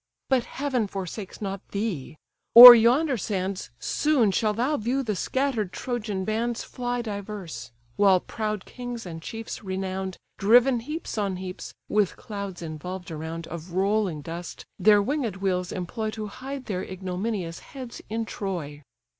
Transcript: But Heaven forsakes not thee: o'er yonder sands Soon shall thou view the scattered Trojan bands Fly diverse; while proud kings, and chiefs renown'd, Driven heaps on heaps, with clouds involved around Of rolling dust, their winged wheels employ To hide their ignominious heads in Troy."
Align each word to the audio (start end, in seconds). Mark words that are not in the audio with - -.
But 0.29 0.45
Heaven 0.45 0.87
forsakes 0.87 1.43
not 1.43 1.61
thee: 1.69 2.17
o'er 2.57 2.73
yonder 2.73 3.17
sands 3.17 3.69
Soon 3.77 4.31
shall 4.31 4.51
thou 4.51 4.75
view 4.75 5.03
the 5.03 5.15
scattered 5.15 5.71
Trojan 5.71 6.25
bands 6.25 6.63
Fly 6.63 7.03
diverse; 7.03 7.71
while 7.97 8.19
proud 8.19 8.65
kings, 8.65 9.05
and 9.05 9.21
chiefs 9.21 9.63
renown'd, 9.63 10.17
Driven 10.39 10.79
heaps 10.79 11.19
on 11.19 11.35
heaps, 11.35 11.75
with 11.87 12.17
clouds 12.17 12.63
involved 12.63 13.11
around 13.11 13.45
Of 13.45 13.73
rolling 13.73 14.23
dust, 14.23 14.65
their 14.79 15.03
winged 15.03 15.35
wheels 15.35 15.71
employ 15.71 16.09
To 16.17 16.25
hide 16.29 16.65
their 16.65 16.81
ignominious 16.83 17.59
heads 17.59 18.01
in 18.09 18.25
Troy." 18.25 18.81